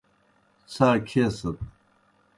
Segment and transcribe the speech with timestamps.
[0.71, 1.57] څھا کھیسَت۔